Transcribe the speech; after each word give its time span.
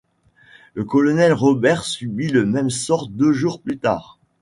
Le 0.73 0.83
colonel 0.83 1.31
Robert 1.31 1.83
subit 1.83 2.29
le 2.29 2.43
même 2.43 2.71
sort 2.71 3.07
deux 3.07 3.33
jours 3.33 3.61
plus 3.61 3.77
tard. 3.77 4.17